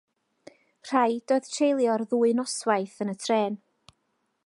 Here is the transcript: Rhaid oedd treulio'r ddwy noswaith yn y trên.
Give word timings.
Rhaid 0.91 1.35
oedd 1.35 1.49
treulio'r 1.57 2.07
ddwy 2.15 2.35
noswaith 2.41 2.99
yn 3.07 3.15
y 3.15 3.19
trên. 3.27 3.63